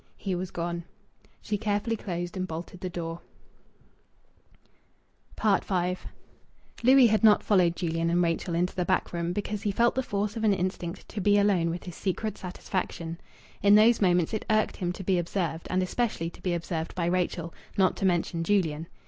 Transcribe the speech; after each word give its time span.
He 0.17 0.33
was 0.33 0.49
gone. 0.49 0.85
She 1.43 1.59
carefully 1.59 1.95
closed 1.95 2.35
and 2.35 2.47
bolted 2.47 2.79
the 2.79 2.89
door. 2.89 3.21
V 5.39 5.97
Louis 6.81 7.05
had 7.05 7.23
not 7.23 7.43
followed 7.43 7.75
Julian 7.75 8.09
and 8.09 8.23
Rachel 8.23 8.55
into 8.55 8.73
the 8.73 8.83
back 8.83 9.13
room 9.13 9.31
because 9.31 9.61
he 9.61 9.69
felt 9.71 9.93
the 9.93 10.01
force 10.01 10.35
of 10.35 10.43
an 10.43 10.55
instinct 10.55 11.07
to 11.09 11.21
be 11.21 11.37
alone 11.37 11.69
with 11.69 11.83
his 11.83 11.93
secret 11.93 12.39
satisfaction. 12.39 13.19
In 13.61 13.75
those 13.75 14.01
moments 14.01 14.33
it 14.33 14.43
irked 14.49 14.77
him 14.77 14.91
to 14.91 15.03
be 15.03 15.19
observed, 15.19 15.67
and 15.69 15.83
especially 15.83 16.31
to 16.31 16.41
be 16.41 16.55
observed 16.55 16.95
by 16.95 17.05
Rachel, 17.05 17.53
not 17.77 17.95
to 17.97 18.05
mention 18.07 18.43
Julian. 18.43 18.87